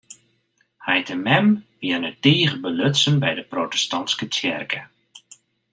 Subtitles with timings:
[0.79, 1.47] Heit en mem
[1.79, 4.81] wiene tige belutsen by de protestantske tsjerke.